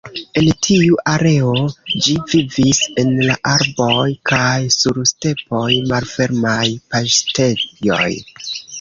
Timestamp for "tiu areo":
0.67-1.51